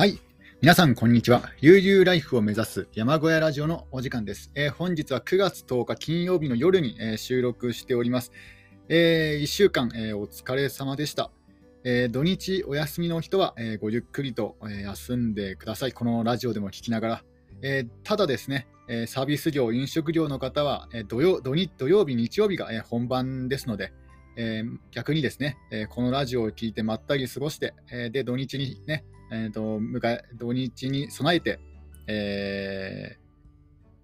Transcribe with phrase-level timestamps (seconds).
[0.00, 0.18] はい。
[0.62, 1.50] 皆さん、こんにちは。
[1.60, 4.50] 悠々ライフを目指す山小屋ラジオのお時間です。
[4.54, 8.32] えー、本日は9月10日金曜日の夜に、えー、収録しております。
[8.88, 11.30] えー、1週間、えお疲れ様でした。
[11.84, 15.92] え土日お休みの人は、えごゆっくりと、え休んでください。
[15.92, 17.24] このラジオでも聞きながら。
[17.60, 23.92] えただですね、えサービス業、飲食業の方は、え土曜土日土曜日、日曜日が、え本番ですので、
[24.36, 24.62] え
[24.92, 31.60] 逆にですね、えこのラジオを聞いてまったり過ごして、えで土日にね、えーと、迎え土日に備えて、
[32.08, 33.16] え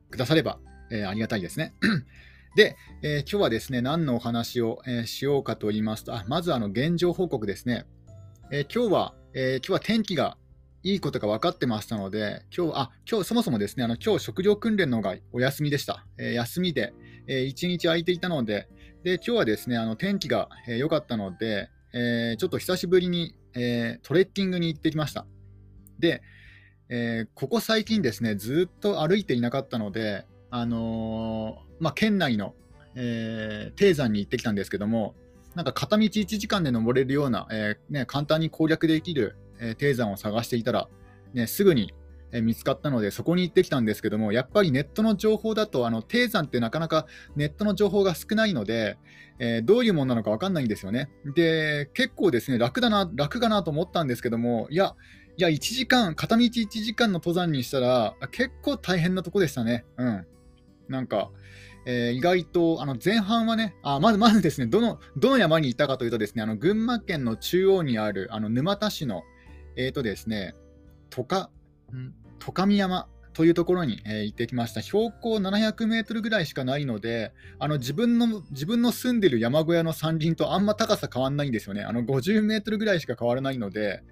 [0.08, 0.58] ー、くだされば、
[0.90, 1.74] えー、ありがたいですね。
[2.54, 7.86] で、えー、今日はですね、何のお話を、えー、しようかと言いますと、あまずあの現状報告ですね。
[8.52, 10.38] えー、今日は、え今日は天気が
[10.82, 16.06] いいことが分かってましたので、今日あ今日そもそもですね、あの今日食料訓練の方がお休みでした。
[16.16, 16.94] え休みで、
[17.26, 18.68] え1日空いていたので、
[19.02, 25.26] で今日はですね、あの天気が良、えー、かったので、えちょっと久しぶりにえー、トレッキングに行ってきました。
[25.98, 26.22] で、
[26.88, 32.54] えー、ここ最近ですね、ずっと歩いていなかったので、あのー、まあ、県内の、
[32.98, 35.14] え低山に行ってきたんですけども、
[35.54, 40.88] なんか片道1時間で登れるような、えね、簡単に攻略できる、え低山を探していたら、
[41.34, 41.92] ね、すぐに
[42.36, 48.98] え見つかったので、そこに行ってきたんですけども、やっぱりネットの情報だと、あの低山ってなかなかネットの情報が少ないので、
[49.38, 51.10] えー、どういうものなのか分かんないんですよね。
[51.34, 54.94] で、結構ですね、楽だな、楽かなと思ったんですけども、いや、
[55.36, 59.84] いや、1時間、片道1時間の登山にしたら、結構大変なとこでしたね。
[59.98, 60.26] うん。
[60.88, 61.30] なんか、
[61.88, 69.22] えー、意外とあの前半はね、あまずまずですねどの、どの山に行ったかというとですね、あの群馬県の中央にあるあの沼田市の、
[69.76, 70.54] えーとですね、
[71.10, 71.50] とか、
[72.38, 74.80] 十神山というところに、えー、行ってきました。
[74.80, 81.82] 標高700メートルぐらいしかないので、あの自分の自分の住んでる山小屋の山林とあんま高さ変わらないんですよね。
[81.82, 84.02] あの50メートルぐらいしか変わらないので、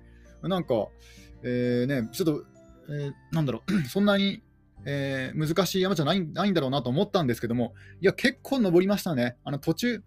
[0.42, 0.74] なんか、
[1.42, 2.44] えー、ね、ちょっと、
[2.90, 4.42] えー、なんだろう、 そんなに、
[4.84, 9.36] えー、難しい山じゃないないんだろうなと思ったんですけども、いや、結構登りましたね。
[9.42, 10.02] あの途中、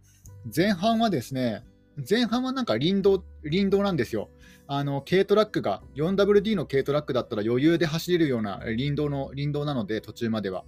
[0.55, 1.63] 前半はですね、
[2.07, 4.29] 前半はなんか林道林道なんですよ。
[4.67, 10.65] あの軽トラックが 4WD の軽トラックだったら余裕で走れるような林道の林道なので途中までは。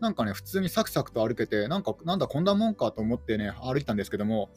[0.00, 4.50] なんかね、普通にサクサクと歩けて、なんか、なんだ、こんなもんかと思ってね、歩いたんですけども、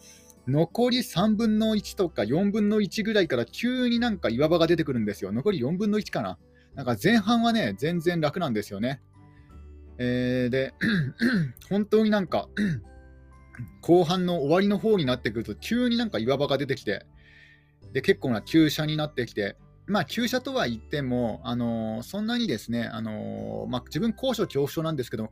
[0.48, 5.32] 残り3分の1とか4分の1ぐらいから急になんか岩場が出てくるんですよ。
[5.32, 6.40] 残り4分の1かな。
[6.74, 9.02] なんか前半はね、全然楽なんですよね。
[10.00, 10.74] えー、で、
[11.70, 12.50] 本当になんか
[13.82, 17.06] 後半の終わりの方になってくると、急になんか岩場が出てきて、
[17.96, 19.56] で結構な急車になってきて、
[19.88, 25.32] まあ、急車とは言っても、あのー、そんなにですね、あのー、まあ、自分、高所恐怖症なんですけど、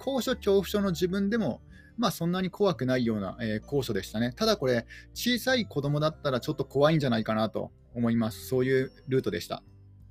[0.00, 1.62] 高所恐怖症の自分でも、
[1.98, 4.32] まあ、そんなに怖くないような、えー、高所でしたね。
[4.32, 8.44] ただこれ、小さい子供だったらちょっと怖いんじゃないかなと思います。
[8.48, 9.62] そういうルートでした。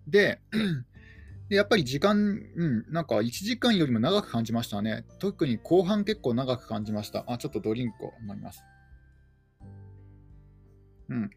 [0.07, 0.39] で、
[1.49, 2.15] でやっぱり時間、
[2.55, 5.03] うん、なんか1時間よりも長く感じましたね。
[5.19, 7.25] 特に後半結構長く感じました。
[7.27, 8.63] あ、ちょっとドリンクを飲みます。
[11.09, 11.31] うん。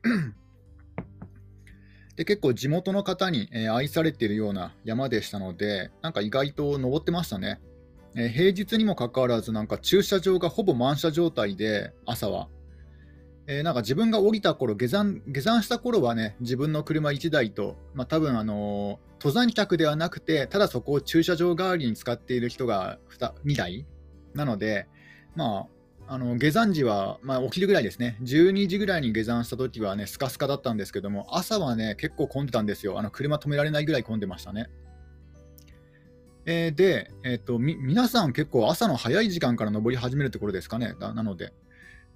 [2.16, 7.60] で結構地元の方に、え、愛されているような山でしたので、なんか意外と登ってましたね。
[8.14, 12.48] え、平日にもかかわらず、なんか駐車場がほぼ満車状態で、朝は。
[13.46, 23.86] え、なんか自分が降りた頃下山、下山した頃はね、自分の車1台と、まあ、多分あの登山客ではなくて、ただそこを駐車場代わりに使っている人が 2, 2台
[24.34, 24.86] なので、
[25.34, 25.81] まあ、
[26.12, 32.98] あの下山時は、まあ、起きるぐらいですね、12時ぐらいに下山した時はね、スカスカだったんですけども、朝はね、結構混んでたんですよ。
[32.98, 34.68] あの車止められないぐらい混んでましたね。
[36.44, 41.54] えー、で、えーと、皆さん結構朝の早い時間から登り始めるところですかね、なので。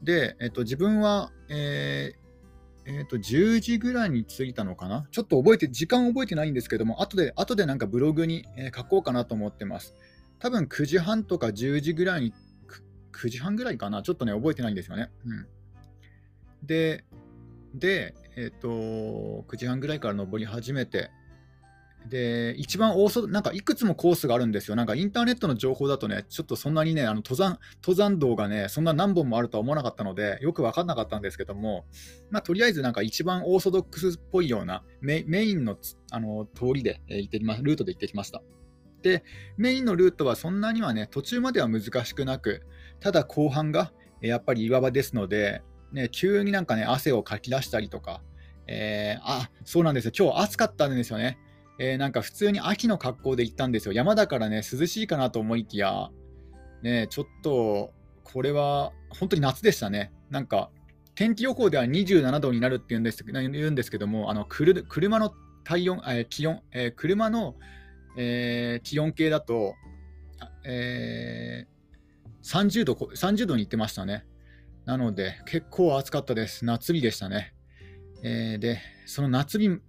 [0.02, 5.06] で、えーと、自分は、えーえーと、10時ぐらいに着いたのかな？
[5.10, 9.94] ちょっと覚えて、時間覚えてないんですけども、後で、後でなんかブログに、えー、書こうかなと思ってます。
[10.38, 12.34] 多分9時半とか10時ぐらいに
[13.16, 15.10] 9時半ぐらいかな、ちょっとね、覚えてないんですよね。
[15.25, 15.47] うん、
[16.62, 17.04] で、
[17.75, 18.68] で、えっ、ー、と、
[19.48, 21.10] 9時半ぐらいから登り始めて、
[22.09, 24.77] で、一番大そ、なんかいくつもコースがあるんですよ。
[24.77, 31.84] なんかインターネットの情報だとね、ちょっとそんなにね、あの登山、登山道がね、そんな何本もあるとは思わなかったので、よく分かんなかったんですけども、
[32.30, 35.77] まあ、とりあえずなんか一番オーソドックスっぽいようなメインの
[36.12, 38.42] あの通りで、え、行ってきま、ルートで行ってきました。
[39.03, 39.24] で、
[39.57, 42.62] メインのルートはそんなにはね、途中までは難しくなく、
[43.01, 45.63] ただ後半がやっぱり岩場ですので、
[45.93, 48.22] ね、急になんかね、汗をかき出したりとか、
[48.66, 50.13] えー、あ、そうなんですよ。
[50.16, 51.39] 今日暑かったんですよね。
[51.78, 53.93] えー、なんか普通に秋の格好で行ったんですよ。
[53.93, 56.10] 山だからね、涼しいかなと思いきや、
[56.83, 57.93] ね、ちょっと、
[58.25, 60.13] これは本当に夏でしたね。
[60.31, 60.71] なんか、
[61.15, 65.33] 天気予報では27度になるって言うんです言うんですけども、あの車の
[65.65, 67.57] 体温、えー、気温、えー、車の、
[68.19, 69.75] えー、気温計だと、
[70.65, 71.75] えー、
[72.47, 74.25] 30度、30度に行ってましたね。
[74.84, 76.65] なので、結構暑かったです。
[76.65, 77.54] 夏日でしたね。
[78.22, 79.81] えー、で、その夏日、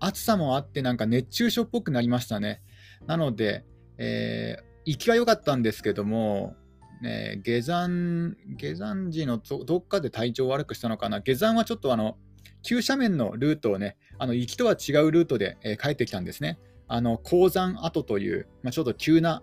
[0.00, 2.62] 暑さもあって、なんか熱中症っぽくなりましたね。
[3.06, 3.66] なので、
[3.98, 6.54] えー、行きは良かったんですけども、
[7.02, 11.20] ね、下山、下山時のどっかで体調悪くしたのかな。
[11.20, 12.16] 下山はちょっとあの、
[12.62, 16.58] 急斜面のルートをね、あの行きとは違うルートで、えー、帰ってきたんですね。
[16.88, 19.42] あの、鉱山跡という、まあ、ちょっと急な、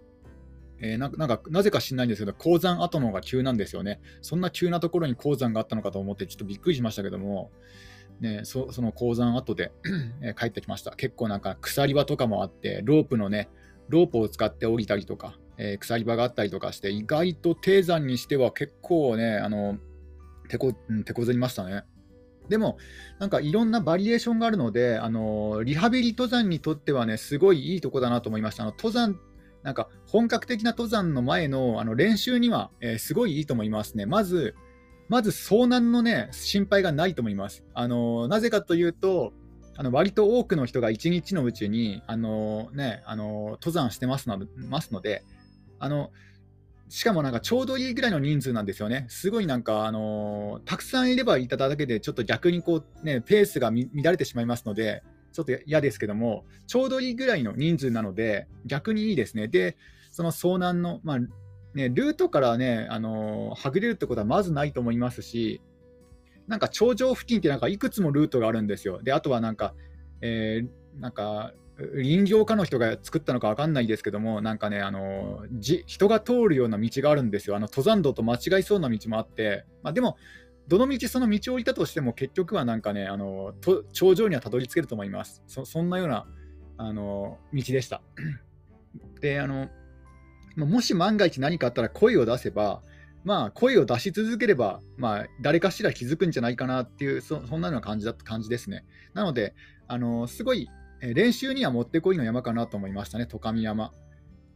[0.79, 4.01] えー、なんか、なぜか知らないんですけど、鉱山跡の方が急なんですよね。
[4.21, 7.51] そんな急なところに鉱山があったのかと思って、ちょっとびっくりしましたけども、
[8.19, 9.71] ね、そその鉱山跡で
[10.21, 10.91] え帰ってきました。
[10.91, 13.49] 結構なんか鎖場とかもあって、ロープのね、
[13.89, 19.77] ロープを使って降りたりとか、えー、鎖場があったりとかして、意外と低山にしては結構ね、あの、
[20.49, 20.73] 手こ、
[21.05, 21.83] 手こずりましたね。
[22.49, 22.77] でも、
[23.19, 28.63] なんかいろんなバリエーションがあるので、あのリハビリ登山にとってはね、すごいいいとこだなと思いました。
[28.63, 29.19] あの登山
[29.63, 34.05] なんか本格的な登山の前のあの練習には、えー、すごいいいと思いますね。
[34.05, 34.55] まず、
[35.09, 37.63] まず遭難のね、心配がないと思います。
[37.73, 39.33] あのなぜかというと、
[39.75, 45.23] あの割と多くの人が1日のうちに、あのね、あの登山してますのますので、
[45.79, 46.11] あの
[46.89, 49.05] しかもなんかちょうどいいぐらいの人数なんですよね。
[49.09, 55.01] すごいなんか、あのたくさんいればいただけで、ちょっと逆にこう、ね、ペースが乱れてしまいますので、
[55.33, 59.47] ちょっと嫌ですけども、ちょうどいいぐらいの人数なので、逆にいいですね。
[59.47, 59.75] で、
[60.11, 61.19] その遭難の、まあ、
[61.73, 65.61] ね、ルートからね、あのはぐれるってことはまずないと思いますし、
[66.47, 69.01] なんか頂上付近ってなんかいくつもルートがあるんですよ。
[69.01, 69.73] で、あとはなんか、
[70.21, 71.53] えー、なんか、
[71.95, 77.55] 林業家の人が作ったのか分かんないですけども、なんかね、あのじ人が通るような道があるんですよ。
[77.55, 80.17] あの登山道と間違いそうな道もあって、まあ、でも、
[80.67, 83.53] どの道その道を降りたとしても、結局はなんかね、あの
[83.91, 85.43] 頂上にはたどり着けると思います。
[85.47, 86.27] そんなような
[86.77, 88.01] あの道でした。
[89.21, 89.69] で、あの
[90.55, 92.81] もし万が一何かあったら声を出せば、
[93.23, 98.85] まあ、声を出し続ければ、まあ、誰かしら気づくんじゃないかなっていう、そそんなような感じだった感じですね。
[99.13, 99.55] なので、
[99.87, 100.69] あのすごい
[101.01, 103.91] 練習にはもってこいの山かなと思いましたね、十上山。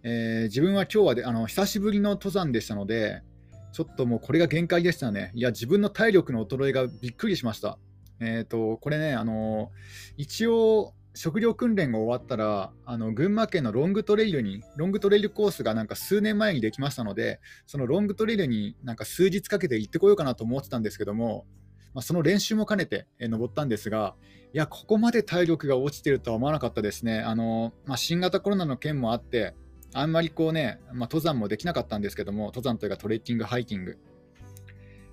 [0.04, 3.22] えー、自分は今日はであの久しぶりの登山でしたので、
[3.78, 5.32] ちょっともうこれが限界でしたね。
[5.36, 7.78] いや、自分の体力の衰えがびっくりしました。
[8.20, 9.70] えっ、ー、と、これね、あの
[10.18, 21.46] 一応、食料訓練が終わったら、あの群馬県のロングトレイルに、ロングトレイルコースがなんか数年前にできましたので、そのロングトレイルになんか数日かけて行ってこようかなと思ってたんですけども、
[21.94, 24.16] まあ、その練習も兼ねて、え登ったんですが、
[24.54, 27.20] いや、ここまで体力が落ちてるとは思わなかったですね。
[27.20, 29.54] あのまあ、新型コロナの件もあって、
[29.94, 33.92] あんまりこうね、まあ、登山もできなかったんですけども、登山というかトレッキング、ハイキング。
[33.92, 33.96] い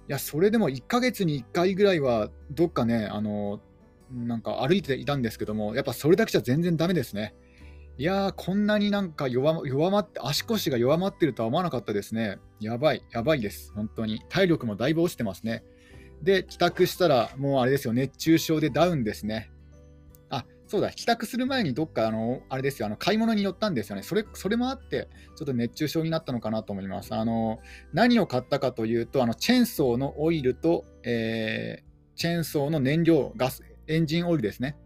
[0.09, 3.61] や、それでも1ヶ月に1回ぐらいは、どっかね、あの
[4.12, 7.35] なんか歩いていたんですけども、やっぱそれだけじゃ全然ダメですね。
[7.97, 12.38] いやー、こんなになんか弱弱まって、足腰が弱まってるとは思わなかったですね。
[12.61, 14.20] やばい、やばいです、本当に。
[14.29, 15.65] 体力もだいぶ落ちてますね。
[16.23, 19.50] で、帰宅したら、もうあれですよ、熱中症でダウンですね。
[20.75, 24.03] そうだ、帰宅する前にどっか、あの、あれですよ、あの買い物に寄ったんですよね。
[24.03, 27.15] それ、それもあって、ちょっと熱中症になったのかなと思います。
[27.15, 27.61] あの、
[27.93, 34.77] 何を買ったかというと、あの、チェーンソーのオイルと、えー、チェーンソーの燃料、ガス、エンジンオイルですね。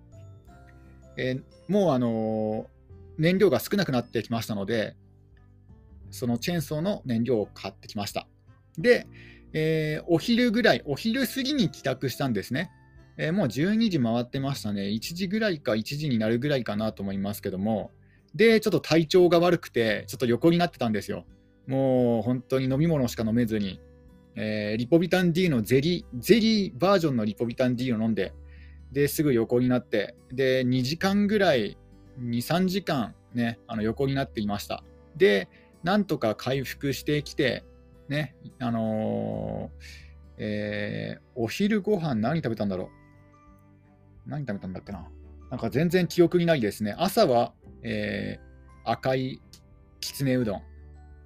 [1.16, 2.66] えー、もうあの
[3.16, 4.94] 燃料が少なくなってきましたので、
[6.10, 8.28] そのチェーンソーの燃料を買ってきました。
[8.76, 9.06] で、
[9.54, 12.72] えー、お昼ぐらい、お昼過ぎに帰宅したんですね。
[13.18, 14.82] えー、もう12時回ってましたね。
[14.82, 17.90] 1時ぐらいか1時になるぐらいかなと思いますけども。
[18.34, 21.26] で、ちょっと体調が悪くて、ちょっと横になってたんですよ。
[21.66, 23.80] もう本当に飲み物しか飲めずに、
[24.36, 28.32] えー、リポビタン D のゼリー、ゼリーバージョンのリポビタン D を飲んで、
[28.92, 31.76] ですぐ横になって、で、2時間ぐらい、
[32.20, 34.82] 2、3時間ね、あの横になっていました。
[35.16, 35.48] で、
[35.82, 37.64] なんとか回復してきて、
[38.08, 39.84] ね、あのー、
[40.38, 42.97] えー、お昼ご飯何食べたんだろう
[44.28, 45.08] 何食べたんだっけな
[45.50, 46.94] なんか全然記憶にないですね。
[46.98, 49.40] 朝は、えー、赤い
[50.00, 50.62] きつねうどん、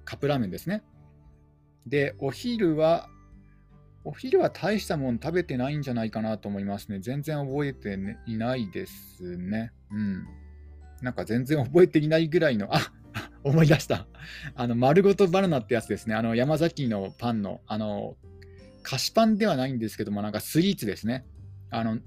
[0.05, 0.83] カップラーメンですね。
[1.85, 3.09] で、お昼は、
[4.05, 6.99] お昼は大したもん食べてないんじゃないかなと思いますね。
[6.99, 9.71] 全然覚えて、ね、いないですね。
[9.91, 10.25] うん。
[11.01, 12.79] なんか全然覚えていないぐらいの、あ
[13.43, 14.07] 思い出した。
[14.55, 16.15] あの、丸ごとバナナってやつですね。
[16.15, 18.15] あの、山崎のパンの、あの、
[18.83, 21.25] 菓子パンではないんですけども、なんかスイーツですね。
[21.69, 21.99] あの、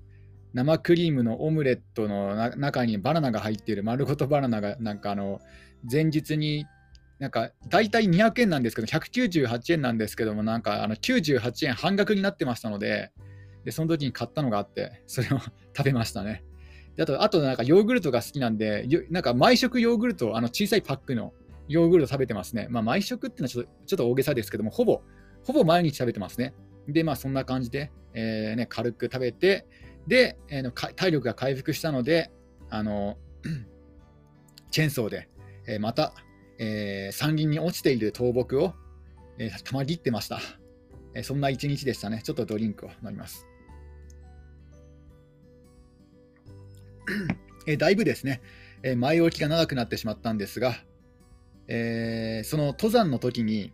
[0.57, 5.39] 生クリームのオムレットの中にバナナが入っている丸ごとバナナが、なんかあの、
[5.91, 6.65] 前日に
[7.19, 13.13] なんか大体200円なんですけど、198円なんですけども、なんかあの98円半額になってましたので、
[13.67, 15.41] でその時に買ったのがあって、それを
[15.77, 16.43] 食べましたね。
[16.97, 21.35] であと、あとなんかヨーグルトが好きなんで、なんか毎食ヨーグルト、あの小さいパックの
[21.69, 22.67] ヨーグルト食べてますね。
[22.71, 25.03] まあ、毎食っていうのはちょっとちょっと大げさですけども、ほぼ、
[25.45, 26.55] ほぼ毎日食べてますね。
[26.89, 29.67] で、まあそんな感じで、えーね、軽く食べて、
[30.07, 32.31] で、えー、体力が回復したので、
[32.71, 33.17] あの、
[34.71, 35.29] チェーンソーで、
[35.67, 36.13] えー、また、
[36.59, 38.75] えー、山林に落ちている倒木を、
[39.39, 40.41] えー、たまりってました、
[41.15, 41.23] えー。
[41.25, 42.23] そんな一日でしたね。
[42.25, 43.47] ちょっとドリンクを飲みます。
[47.67, 48.41] えー、だいぶですね、
[48.83, 50.75] えー、前置きが長くなってしまったんですが、
[51.69, 53.73] えー、その登山の時に、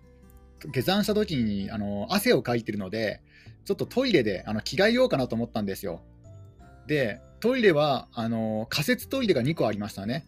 [0.72, 3.20] 下山した時にあの汗をかいてるので、
[3.64, 6.02] ちょっとトイレであの着替えようかなと思ったんですよ。
[6.86, 10.26] で、トイレはあの仮設トイレが2個ありましたね。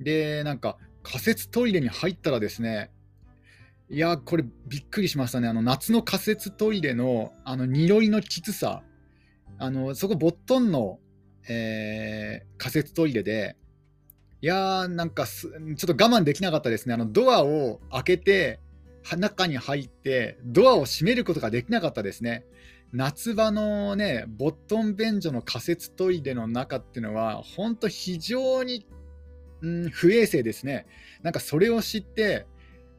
[0.00, 2.90] で、なんか仮設トイレに入ったらですね、
[3.88, 5.48] いや、これびっくりしましたね。
[5.48, 8.82] あの夏の仮設トイレのあの匂いのきつさ、
[9.58, 10.98] あのそこボットンの、
[11.48, 13.56] えー、仮設トイレで、
[14.40, 16.94] いやー、なんかちょっと我慢できなかったですね。
[16.94, 18.60] あのドアを開けて、
[19.16, 22.44] 中に入って、ドアを閉めることができなかったですね。
[22.92, 28.86] 夏場のね、ボットン便所の仮設トイレの中っていうのは、本当非常に、
[29.62, 30.86] うん、不衛生ですね。
[31.22, 32.46] なんかそれを知って、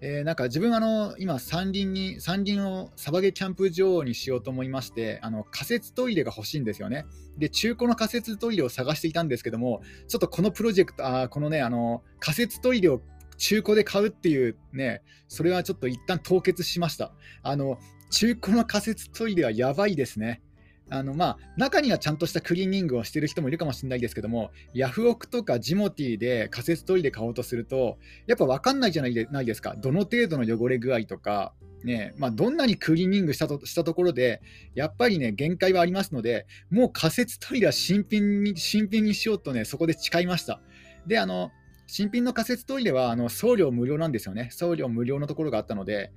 [0.06, 7.06] えー、なんか自分あの今山林に山林をサバゲキャンプ場にしようと思いましてあの仮設トイレが欲しいんですよね
[7.38, 13.02] で中古の仮設トイレを探していたんですけどもちょっとこのプロジェクトあこのねあの仮設トイレを
[13.38, 17.12] 中古で買うっていうね、それはちょっと一旦凍結しました。
[17.42, 17.78] あの、
[18.14, 20.44] 中古の仮設トイレはやばいですね。
[20.90, 31.54] あのまあ、中にはちゃんとしたクリーニングをしてる人もいるかもしれないですけども、ヤフオクとかジモティで仮設トイレ買おうとすると、やっぱ分かんないじゃないですか、どの程度の汚れ具合とか、
[31.84, 34.42] ねまあ、どんなにクリーニングしたとしたところで、
[34.76, 40.62] やっぱりね、限界はありますので、もう仮設トイレは新品に新品にしようとね、そこで誓いました。
[41.08, 41.50] で、あの
[41.88, 44.50] 新品の仮設トイレはあの送料無料なんですよね。
[44.52, 46.12] 送料無料のところがあったので、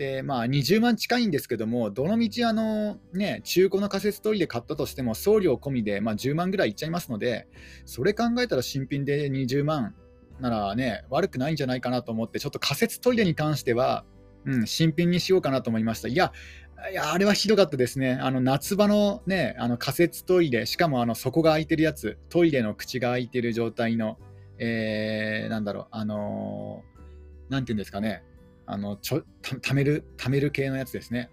[0.00, 7.48] でまあ、20万近いんですけども、どのみちあの、ね、中古の仮設トイレ買ったとしても、送料込みで、まあ、10万ぐらいいっちゃいますので、
[7.84, 9.94] それ考えたら新品で20万
[10.40, 14.06] ならね、悪くないんじゃないかなと思って、ちょっと仮設トイレに関しては、
[14.46, 16.08] うん、新品にしようかなと思いました。
[16.08, 16.32] いや、
[16.90, 18.14] いやあれはひどかったですね。
[18.22, 24.16] あの夏場の,、ね、あの仮設トイレ、しかもあの底が開いてるやつ、トイレの口が開いてる状態の
[24.62, 28.22] えー、なんだろう、あのー、ていうんですかね、
[28.72, 29.22] あのちょ
[29.62, 31.28] ためる、ためる系のやつですね。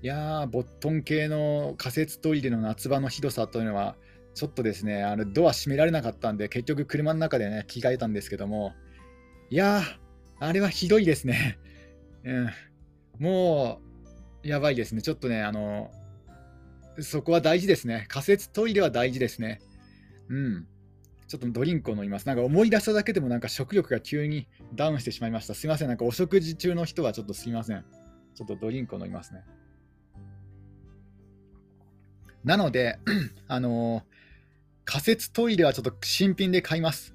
[0.00, 3.96] いやー、ボットン系の仮設トイレの夏場のひどさというのは、
[4.34, 8.72] ちょっとですね、あのドア閉められなかったんで、結局車の中でね、着替えたんですけども、
[9.50, 9.82] いやー、
[10.38, 11.58] あれはひどいですね。
[12.24, 12.50] うん、
[13.18, 13.80] も
[14.44, 15.02] う、やばいですね。
[15.02, 15.90] ちょっとね、あの、
[17.00, 18.06] そこは大事ですね。
[18.08, 19.60] 仮設トイレは大事ですね。
[20.28, 20.66] うん。
[21.32, 22.26] ちょっとドリンクを飲みます。
[22.26, 25.54] なんか思い出しただけでもなんか食欲が急にダウンしてしまいました。
[25.54, 25.88] すいません。
[25.88, 27.86] なんかお食事中の人はちょっとすいません。
[28.34, 29.42] ちょっとドリンクを飲みますね。
[32.44, 32.98] なので、
[33.48, 34.02] あのー、
[34.84, 37.14] 仮設トイレはちょっと新品で買います。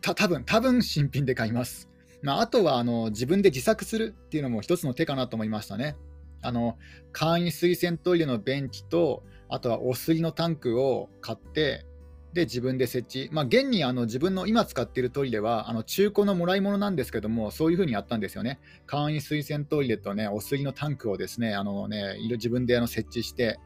[0.00, 1.88] た多分多分新品で買います。
[2.22, 5.96] まあ、あとはあの自分で自作するっていうのも一つの手かなと思いましたね。
[6.40, 6.78] あの
[7.10, 11.84] 簡易水洗トイレの便器と、あとはお水のタンクを買って、
[12.38, 18.60] で自分で設置、まあ、現にあの自分の今使っているトイレはあの中古のもらい物なんですけども、そういうふうにやったんですよね。
[18.86, 23.58] 簡易水洗トイレと、ね、お水のタンクをですねあのね自分であの設置して、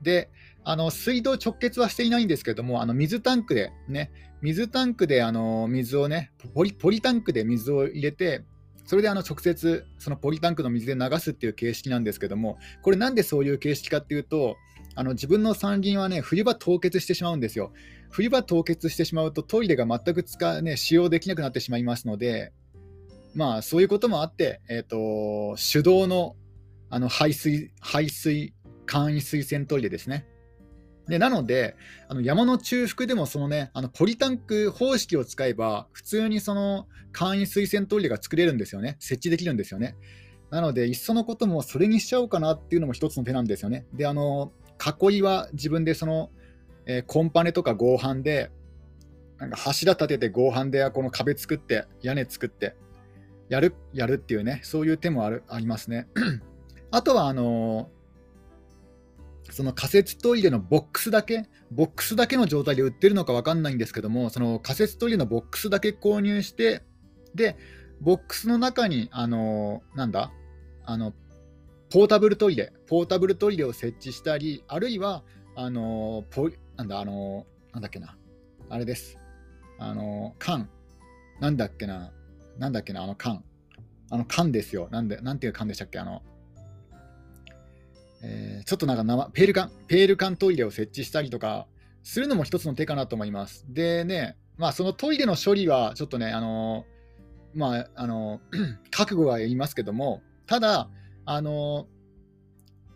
[0.00, 0.30] で
[0.62, 4.12] あの水道直結はしていないんですけども、あの水タンクで、ね、
[4.42, 8.44] 水タンクであの水をねポリ、ポリタンクで水を入れて、
[8.84, 14.56] それであの直接そのポリタンクの水で流すっていう形式なんですけども、これなんでそういう形式かっていうと、
[14.98, 17.72] あの自分の山林はね、冬場凍結してしまうんですよ。
[18.10, 22.52] 冬場凍結してしまうとトイレが全く使、ね、使用できなくなってしまいますので、
[23.32, 26.34] まあそういうこともあって、えーと、手動の
[26.90, 28.54] あの排水、排水、
[28.86, 30.26] 簡易水洗トイレですね。
[31.06, 31.76] でなので、
[32.08, 38.96] あの山の中腹でもそのね、あのポリタンク方式を使えば、普通にその簡易水洗トイレが作れるんですよね。
[38.98, 39.94] 設置できるんですよね。
[40.50, 43.86] なので、いっそのこともそれにしちゃおうかなっていうのも一つの手なんですよね。
[43.94, 46.30] で、あの、囲いは自分でその、
[46.86, 48.50] えー、コンパネとか合板で、
[49.38, 52.74] なんか柱立てて合板でこの壁作って、屋根作って、
[53.48, 56.08] やる、やるっていうね、そういう手もあるありますね。
[56.90, 66.82] あとは、あのー、その仮設トイレのボックスだけ、ボックスだけの状態で売ってるのか分かんないんですけども、その仮設トイレのボックスだけ購入して、
[67.34, 67.56] で、
[68.00, 70.32] ボックスの中に、あのー、なんだ、
[70.84, 71.14] あの、
[71.90, 75.24] ポータブルトイレ、ポータブルトイレを設置したり、あるいは
[75.56, 78.16] あのポなんだ、あの、なんだっけな。
[78.68, 79.18] あれです。
[79.78, 80.68] あの、缶。
[81.40, 82.12] なんだっけな。
[82.58, 83.42] なんだっけな、あの缶。
[84.10, 84.88] あの缶ですよ。
[84.90, 86.22] なんで、なんていう缶でしたっけあの、
[88.22, 91.66] えー、ちょっとなんか生、ペール缶、ペール缶トイレを設置したりとか
[92.02, 93.64] するのも一つの手かなと思います。
[93.68, 96.84] でね、まあ、そのトイレの処理はちょっとね、あの
[97.54, 98.40] まあ、あの
[98.90, 100.90] 覚悟はいりますけども、ただ、
[101.30, 101.88] あの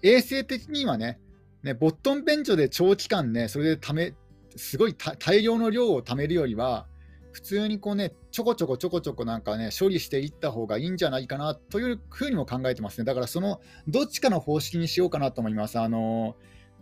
[0.02, 1.20] 衛生的にはね、
[1.62, 4.14] ねボットン便所で長期間ね、それでため、
[4.56, 6.86] すごい大量の量を貯めるよりは、
[7.32, 13.04] 普通にこうね、ちょこちょこちょこちょこなんかね、処理していった方がいいんじゃないかなというふうにも考えてますね。
[13.04, 15.78] だからそのどっちかの方式にしようかなと思います。
[15.78, 16.36] あの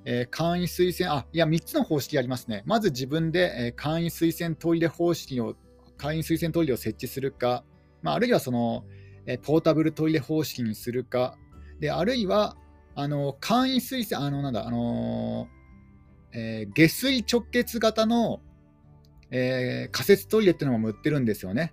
[0.04, 2.62] えー、簡易推薦、あ、いや、3つの方式ありますね。
[2.64, 5.56] まず自分で、えー、簡易推薦トイレ方式を、
[5.98, 7.64] 簡易推薦トイレを設置するか、
[8.02, 8.84] まあ、あるいはその、
[9.26, 11.36] えー、ポータブルトイレ方式にするか、
[11.80, 12.56] であるいは、
[12.94, 15.48] あの簡易推薦、あの、なんだ、あの
[16.32, 18.40] え下水直結型の、
[19.30, 21.72] え仮設トイレっていうのも売ってるんですよね。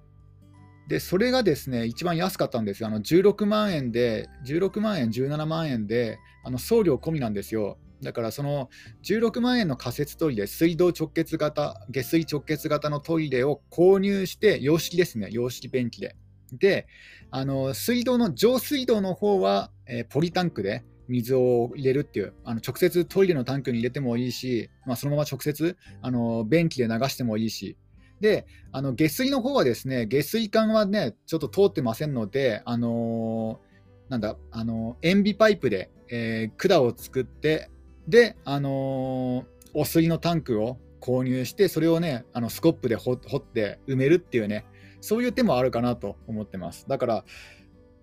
[0.88, 2.88] で、それがですね、一番安かったんですよ。
[2.88, 7.78] あの16万円で、16万円、17万円で、あの送料込みなんですよ。
[8.02, 8.70] だからその
[9.04, 16.16] 16万円の仮設トイレ、水道直結型、下水直結型のトイレを購入して、洋式ですね、洋式便器で。
[16.54, 16.88] で、
[17.32, 27.78] あの水道の上水道の方は、えー、ポリタンクで水を入れるっていう、あの直接トイレのタンクに入れてもいいし、まあ、そのまま直接あの便器で流してもいいし、
[28.20, 37.70] であの下水の方はですね、下水管はね、ちょっと通ってませんので、あのー、なんだ、あの塩ビパイプで、えー、管を作って、
[38.08, 44.66] で、あのー、お水のタンクを購入して、それをね、あのスコップで掘って埋めるっていうね、
[45.00, 46.86] そういう手もあるかなと思ってます。
[46.88, 47.26] だから、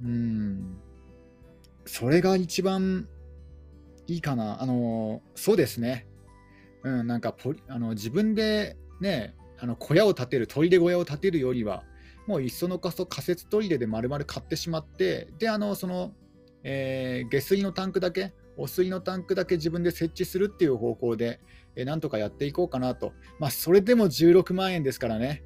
[0.02, 0.76] うん、
[1.86, 3.08] それが一番
[4.06, 4.62] いいかな。
[4.62, 6.06] あの、そうですね。
[6.82, 11.84] うん、なんかポリあの自分でね、あの小屋を建てる、トイレ小屋を建てるよりは、
[12.26, 16.12] もういっそのかそ仮設トイレで丸々買ってしまって、で、あの、その、
[16.62, 21.40] えー、下水のタンクだけ、お水のタンクだけ自分で設置するっていう方向で、
[21.76, 23.12] えー、なんとかやっていこうかなと。
[23.38, 25.44] まあ、それでも16万円ですからね。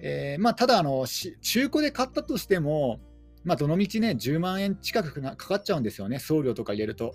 [0.00, 3.00] えー、まあ、ただあの、中古で買ったとしても、
[3.44, 7.14] まあ、どのみちね、10万円近くかかっちゃうんですよね、送料とか入れると。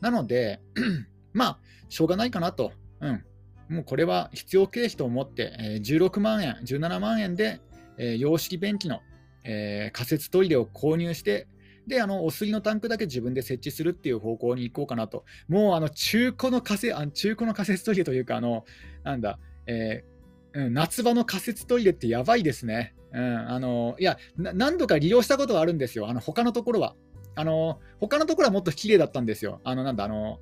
[0.00, 0.60] なので、
[1.32, 2.72] まあ、しょうがないかなと。
[3.00, 3.24] うん。
[3.68, 7.60] もうこれは必要経費と思って、えー、16万円、17万円で、
[7.98, 9.00] え、洋式便器の、
[9.44, 11.46] え、仮設トイレを購入して、
[11.86, 15.24] で、あの、お水のタンクだけ自分で設置するっていう方向に行こうかなと。
[15.48, 18.64] もう、あの、中古の仮設、中古の仮設トイレというか、あの、
[19.04, 20.09] なんだ、えー、
[20.54, 22.94] 夏場の仮設トイレってやばいですね。
[23.12, 26.08] うん、あの、いや、何度か利用したことはあるんですよ。
[26.08, 26.94] あの、他のところは。
[27.36, 29.60] あの、他のところはもっと綺麗だったんですよ。
[29.64, 30.40] あの、なんだ、あの、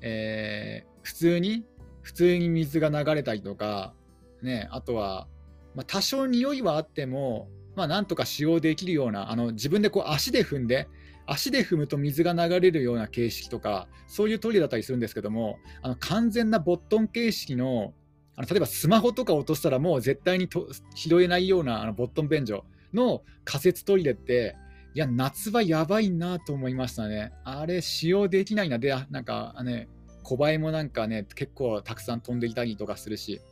[0.00, 1.64] えー、普通に、
[2.02, 3.94] 普通に水が流れたりとか、
[4.42, 5.28] ね、あとは、
[5.74, 10.88] まあ、多少匂いはあっても、まあ、なんとか使用できるような、あの自分でこう足で踏んで、
[11.26, 17.94] 足で踏むと水が流れるような形式とか、そういうトイレだったりするんですけども、あの完全なボットン形式の、
[18.40, 24.56] あの例えばスマホとか落としたらもう絶対にと拾えないようなあのボットン便所の仮設トイレって、
[24.94, 27.32] いや、夏場やばいなと思いましたね。
[27.44, 28.78] あれ、使用できないな。
[28.78, 29.88] で、なんかね、
[30.22, 33.42] 小バエもなんかね、結構たくさん飛んでいたりとかするし、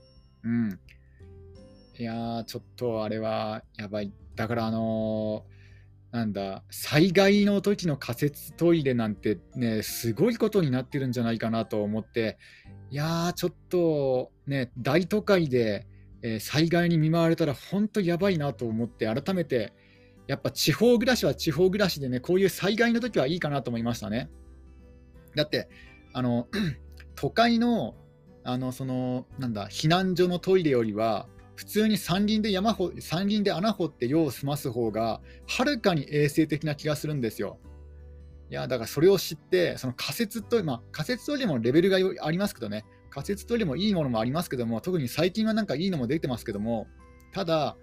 [0.42, 0.80] うん。
[1.98, 4.12] いやー、ちょっとあれはやばい。
[4.36, 5.57] だから、あのー、
[6.10, 12.38] なんだ、災害の時の仮設トイレなんてね、すごいことになってるんじゃないかなと思って、
[12.90, 15.86] いやー、ちょっとね、大都会で、
[16.22, 19.74] えー、災害に見舞われたら本当やばいなと思って、改めて、
[20.26, 24.30] やっぱ地方暮らしは地方暮らしでね、こういう災害の時はいいかなと思いましたね。
[25.34, 25.68] だって、
[26.14, 26.48] あの
[27.16, 27.94] 都会の
[28.44, 31.26] あのそのなんだ避難所のトイレよりは
[31.58, 37.58] 普通に山林で山ほ山林で穴掘って用を済ます方がはるかに衛生的な気がするんですよ。
[38.48, 46.86] いやだからそれを知ってその仮設トイレ、まあ、仮設トイレもレベルがありますけどね仮設トイレもいいものもありますけども特に最近はなんかいいのも出てますけども
[47.34, 47.76] ただ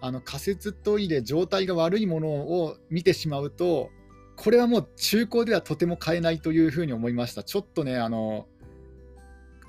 [0.00, 3.90] あの仮設トイレ状態が悪いものを見てしまうと
[4.34, 7.44] これはもう中古ではとても買えないというふうに思いました。
[7.44, 8.48] ちょっとねあの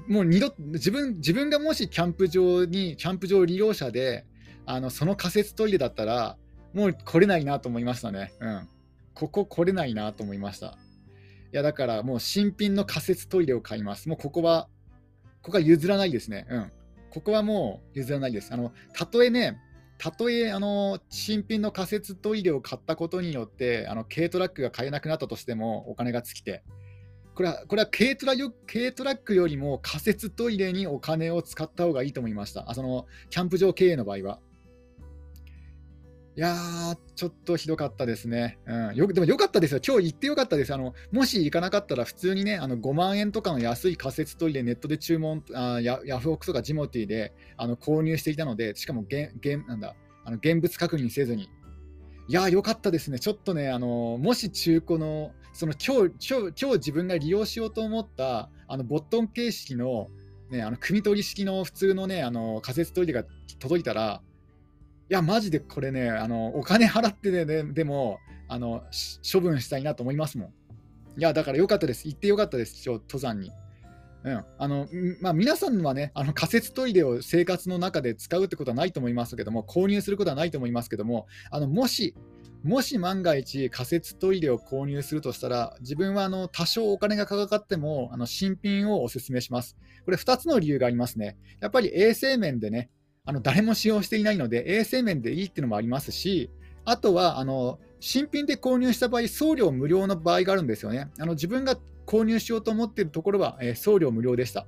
[0.07, 4.25] もう二度自分自分がもしキャンプ場にキャンプ場利用者で
[4.65, 6.37] あのその仮設トイレだったら
[6.73, 8.33] もう来れないなと思いましたね。
[8.39, 8.69] うん。
[9.13, 10.67] ここ来れないなと思いました。
[10.67, 10.71] い
[11.51, 14.09] やだからもう新品の仮設トイレを買います。
[14.09, 14.67] もうここは
[15.41, 16.45] ここは譲らないですね。
[16.49, 16.71] うん。
[17.11, 18.53] ここはもう譲らないです。
[18.53, 19.57] あのたとえね
[19.97, 26.63] たとえあの新品の仮設トイレを買ったことによってあの軽トラックが買えなくなったとしてもお金が尽きて
[27.35, 32.69] これはこれは軽トラよ軽トラックよりも仮設トイレにお金を使った方がいいと思いました。
[32.71, 34.39] あそのキャンプ場経営の場合は。
[36.37, 38.59] いやー、ちょっとひどかったですね。
[38.65, 39.79] うん、よでもよかったですよ。
[39.85, 40.73] 今日行ってよかったです。
[40.73, 49.95] あのもし行かなかったら、普通にね、あの5万円とかの安い仮設トイレ、ネットで注文、あヤヤフオクとかジモティであの購入していたので、しかもげげなんだ
[50.25, 51.49] あの現物確認せずに。
[52.27, 53.19] いやー、よかったですね。
[53.19, 60.09] ちょっとね、あのもし中古の、その今日今日今日自分が利用しようと思ったあのボットン形式の、
[60.49, 63.23] ね、あの組み取り式の普通のね、あの仮設トイレが
[63.57, 64.21] 届いたら、
[65.09, 68.83] いや、マジでこれね、あのお金払ってで、ね、でもあの
[69.31, 70.49] 処分したいなと思いますもん。
[70.49, 70.51] い
[71.21, 72.09] や、だからよかったです。
[72.09, 73.49] 行ってよかったです、登山に。
[74.25, 74.87] うんあの
[75.21, 82.13] まあ、皆さんはね、あの仮設トイレを生活の中で使うってことはないと思いますけども、購入することはないと思いますけども、あのもし、
[82.65, 89.77] もし万が一仮設トイレを購入するとしたら、自分はあの多少お金がかかってもあの新品をお勧めします。
[90.03, 91.37] これ2つの理由がありますね。
[91.61, 92.89] やっぱり衛生面でね、
[93.23, 96.49] あの誰も使用していないので、衛生面でいいっていうのもありますし、
[96.85, 101.11] あとはあの新品で購入した場合、送料無料の場合があるんですよね。
[101.19, 104.65] あの自分が購入しようと思っているところは、えー、送料無料でした。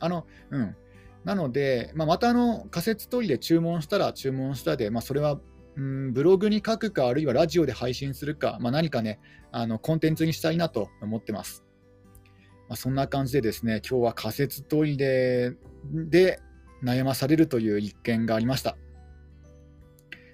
[0.00, 0.76] あのうん、
[1.24, 5.38] なので、まあ、またあの仮設トイレ注文したら注文したで、まあ、それは
[5.78, 9.20] うんブログに書くか、あるいはラジオで配信するか、まあ、何かね、
[9.52, 11.64] あのコンテンツにしたいなと思ってます。
[12.68, 15.54] まあ、そんな感じでですね、今日は仮設トイレ
[15.92, 16.40] で
[16.82, 18.76] 悩まされるという一件がありました。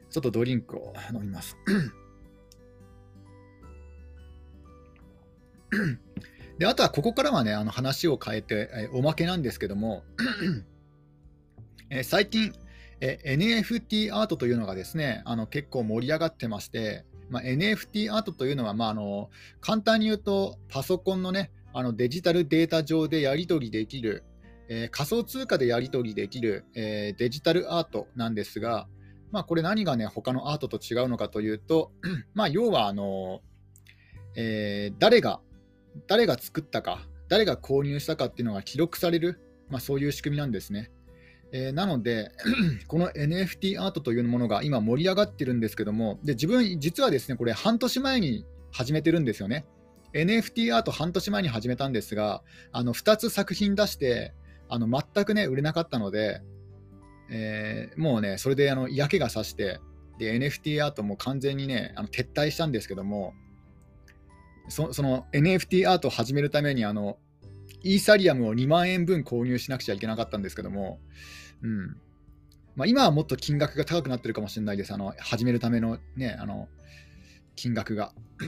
[0.08, 1.58] ちょっとドリンクを飲みます。
[6.58, 10.04] であとはここからはね、あの話を変えて、えおまけなんですけども、
[11.90, 12.54] え最近、
[13.06, 19.28] え NFT アートというのがですね、あの結構盛り上がってまして、まあ、NFT アートというのは、まあ、あの
[19.60, 24.24] 簡単に言うと、パソコンのね、あのデジタルデータ上でやり取りできる、
[24.70, 28.88] えー、仮想通貨でやり取りできる、えー、デジタルアートなんですが、
[29.30, 31.92] まあ、これ何がね、他のアートと違うのかというと、
[32.32, 33.42] まあ、要はあの、
[34.34, 35.40] えー、誰が、
[36.06, 40.90] 誰が作ったか、誰が購入したかっていうのが記録される、まあ、そういう仕組みなんですね。
[41.56, 42.32] えー、なので、
[42.88, 49.64] この NFT アートというものが今盛り上がってるんですけども、で自分、実はですね、これ半年前に始めてるんですよね。
[50.14, 54.34] NFT アート半年前に始めたんですが、あの2つ作品出して、
[54.68, 56.42] あの全くね、売れなかったので、
[57.30, 59.78] えー、もうね、それであの嫌気がさして、
[60.18, 63.32] で NFT アートも完全にね、あの撤退したんですけども、
[64.68, 67.16] その NFT アートを始めるためにあの、
[67.84, 70.98] イーサリアムを2万円分購入しなくちゃいけなかったんですけども、
[71.62, 71.96] うん
[72.76, 76.68] まあ、今はもっと金額が高くなってるかもしれないです、あの始めるための,、ね、あの
[77.56, 78.12] 金額が。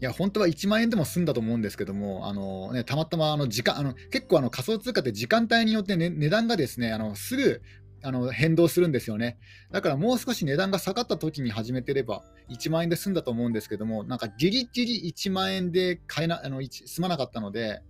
[0.00, 7.62] いや、本当は1万円でも済んだと思うんですけども、あのね、たまたまあの時間あの結構あの仮想通貨って時間帯によって、ね、値段がですねあのすぐ
[8.02, 9.38] あの変動するんですよね。
[9.70, 17.80] だからもう少し値段が下がった時に始めてれば1万円で済んだと思うんですけども、なんかギリギリ1万円で買えなあの済まなかったので、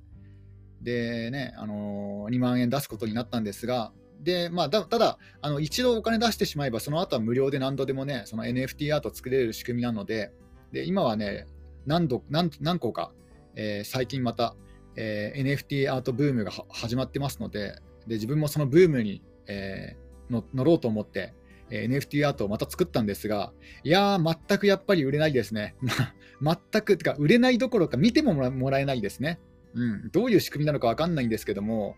[0.82, 10.32] でね、あの2万円出すことになったんですが、でまあ、だただあの、一度お金出してしまえば、その後は無料で何度でもね、その NFT アート作れる仕組みなので、
[10.72, 11.46] で今はね、
[11.86, 13.12] 何度何何個か、
[13.54, 14.54] えー、最近また、
[14.96, 21.34] えー、NFT アートブームが始まってますのでで自分もそのブームに、えー、乗ろうと思って、
[21.70, 23.52] え、NFT アートをまた作ったんですが
[23.84, 25.74] いやー全くやっぱり売れないですね。
[26.42, 29.38] 全くてか売れないどころか見てももらえないですね、
[29.74, 31.96] うん、どういう仕組みなのか分かんないんですけども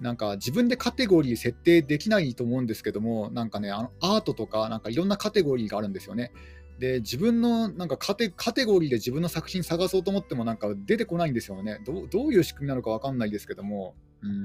[0.00, 6.32] なんか自分でカテゴリー設定できないと思うんですけども、なんかね、あのアートとか、なんかいろんなカテゴリーがあるんですよね。
[6.78, 11.80] で自分のなんかカテカテゴリーで自分の作品探そうと思ってもなんか出てこないんですよね。
[11.84, 14.44] どどういう仕組みなのか分かんないですけども、うん、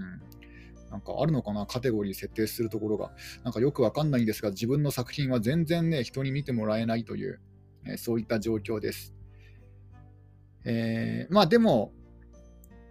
[0.89, 3.11] なんかあるのかな、カテゴリー設定するところが。
[3.43, 7.39] なんかよく分かんないんですが、自分の作品は全然ね、人に見てもらえないという、
[7.85, 9.13] え、そういった状況です。
[10.65, 11.93] えー、まあでも、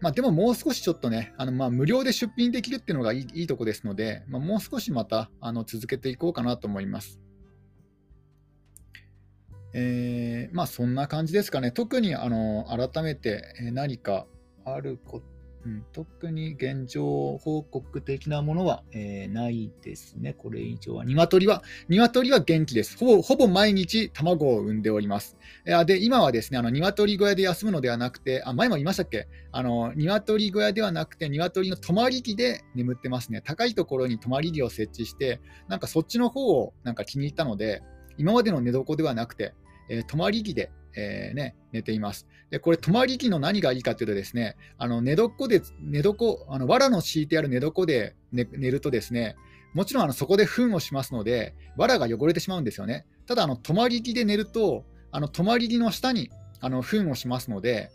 [0.03, 7.21] まあ、でももう少しちょっとね、あのまあ無料で出品できるっていうのがいいいいとこですので、まあ、もう少しまたあの続けていこうかなと思います。
[9.75, 11.71] えー、まあそんな感じですかね。
[11.71, 14.27] 特にあの改めて何か
[14.65, 15.32] あること
[15.65, 20.33] うん、特に現状報告的なものは、えー、ないですね。
[20.33, 21.05] これ以上は。
[21.05, 22.99] 鶏は、鶏は元気です。
[22.99, 25.37] ほぼ、ほぼ毎日卵を産んでおります。
[25.65, 29.29] えで、今はですね、あの、鶏小屋で休むのではなくて、あ、前も言いましたっけ？
[29.53, 33.41] あの、鶏小屋ではなくて、鶏の泊まり木で眠ってますね。
[33.41, 37.83] 高いところに泊まり木を設置して、なんかそっちの方をなんか気に入ったので、
[38.19, 39.55] 今までの寝床ではなくて、
[39.89, 42.27] えー、泊まり木で、えー、ね、寝ています。
[42.51, 46.15] で、これ、泊まり木の何がいいかというとですね、あの寝床で、寝床、
[46.49, 49.37] あの藁の敷いてある寝床で寝るとですね、
[49.75, 53.07] もちろんあのそこで糞をしますので、藁が汚れてしまうんですよね。
[53.27, 57.91] ただ、あの泊まり木で寝ると、あの泊まり木の下にあの糞をしますので、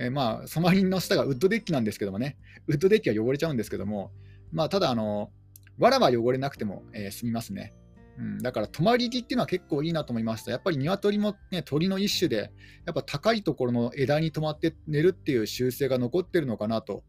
[0.00, 4.10] えー、まあ、ソマリンの下がウッドデッキなんですけどもね、ウッドデッキは汚れちゃうんですけども、
[4.50, 5.30] まあ、ただ、あの、
[5.78, 7.74] 藁は汚れなくても、えー、済みますね。
[8.18, 10.50] うん、だから、泊まり木っていうのは結構いいなと思いました。
[10.50, 12.52] やっぱり鶏も、ね、鳥の一種で、
[12.84, 17.04] やっぱ高いところの枝に止まって寝るっていう習性が残ってるのかなと。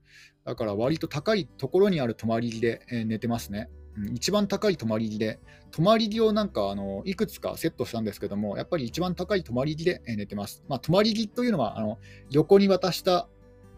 [0.45, 3.69] だから、割と高いところにある泊まり木で、えー、寝てますね。
[3.73, 3.81] うん
[4.13, 5.39] 一番高い泊まり木で、
[5.71, 10.63] 泊まり木をなんかあのいくつかセットしたんですけども、やっぱり一番高い泊まり木で寝てます。
[10.69, 13.27] まあ、泊まり木というのはあの横に渡した、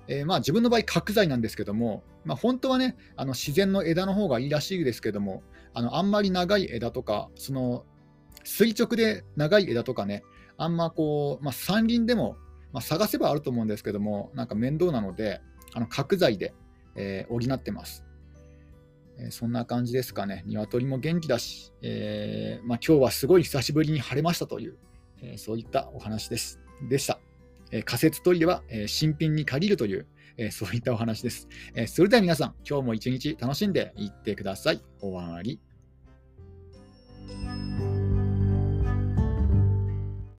[0.08, 7.86] えー、まあ自分の場合、角材なんですけども、まあ、本当はね、あの自然の枝の方がいいらしいですけども、あのあんまり長い枝とか、その
[8.44, 10.24] 垂直で長い枝とかね、
[10.58, 12.38] あんまこう、まあ、山林でも、
[12.72, 15.42] まあ、探せばあると思うんですけども、なんか面倒なので、
[15.74, 16.54] あの角材で、
[16.96, 18.06] えー、補ってます。
[19.20, 20.44] え、そんな感じですかね。
[20.48, 24.78] 鶏も元気だし、えー、まあ、今日はすごい久しぶりに晴れましたという、
[25.22, 26.60] えー、そういったお話です。
[26.90, 27.20] でした。
[27.72, 30.06] え仮設トイレは、え新品に借りるという、
[30.38, 34.82] えそういったお話です、えそれでは皆さん、今日も一日楽しんでいってください。
[35.00, 35.60] 終わり。